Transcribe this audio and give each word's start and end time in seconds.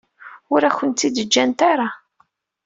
Ur 0.53 0.61
akent-tt-id-ǧǧant 0.63 1.59
ara. 1.71 1.87